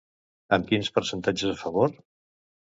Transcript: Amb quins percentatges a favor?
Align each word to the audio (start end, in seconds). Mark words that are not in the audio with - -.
Amb 0.57 0.65
quins 0.71 0.89
percentatges 0.95 1.53
a 1.53 1.59
favor? 1.65 1.93